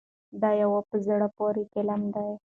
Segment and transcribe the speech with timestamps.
[0.41, 2.31] دا یو په زړه پورې فلم دی.